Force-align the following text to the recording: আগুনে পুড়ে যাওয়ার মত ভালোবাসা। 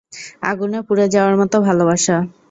আগুনে 0.43 0.79
পুড়ে 0.87 1.05
যাওয়ার 1.13 1.35
মত 1.37 1.53
ভালোবাসা। 1.67 2.15